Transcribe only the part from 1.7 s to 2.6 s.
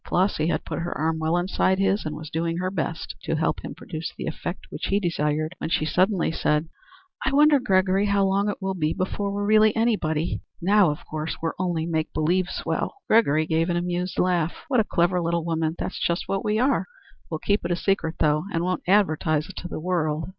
his and was doing